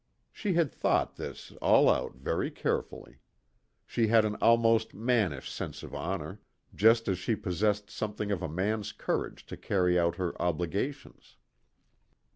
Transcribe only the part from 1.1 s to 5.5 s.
this all out very carefully. She had an almost mannish